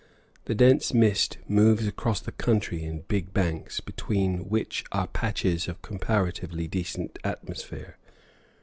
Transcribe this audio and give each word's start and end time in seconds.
The 0.45 0.55
dense 0.55 0.95
mist 0.95 1.37
moves 1.47 1.85
across 1.85 2.21
the 2.21 2.31
country 2.31 2.83
in 2.83 3.01
big 3.01 3.35
banks, 3.35 3.79
between 3.79 4.49
which 4.49 4.83
are 4.91 5.05
patches 5.05 5.67
of 5.67 5.83
comparatively 5.83 6.67
decent 6.67 7.19
atmosphere. 7.23 7.97